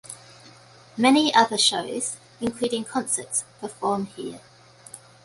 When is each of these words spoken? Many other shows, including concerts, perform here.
Many 0.97 1.31
other 1.31 1.59
shows, 1.59 2.17
including 2.39 2.85
concerts, 2.85 3.43
perform 3.59 4.07
here. 4.07 4.41